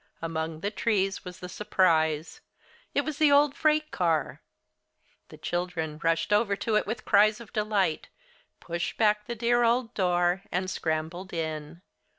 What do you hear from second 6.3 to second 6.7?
over